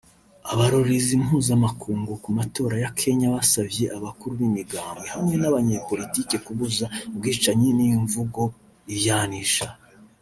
Abarorerezi 0.51 1.13
mpuzamakungu 1.23 2.13
ku 2.23 2.29
matora 2.37 2.75
ya 2.83 2.89
Kenya 2.99 3.27
basavye 3.35 3.85
abakuru 3.97 4.33
b'imigambwe 4.39 5.05
hamwe 5.13 5.35
n'abanyepolitike 5.37 6.35
kubuza 6.45 6.85
ubwicanyi 7.13 7.69
n'imvugo 7.77 8.41
iryanisha 8.93 9.67